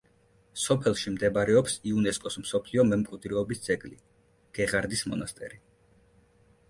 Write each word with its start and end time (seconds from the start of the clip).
სოფელში 0.61 1.11
მდებარეობს 1.15 1.75
იუნესკოს 1.91 2.39
მსოფლიო 2.45 2.87
მემკვიდრეობის 2.93 3.63
ძეგლი 3.69 4.01
გეღარდის 4.61 5.05
მონასტერი. 5.13 5.61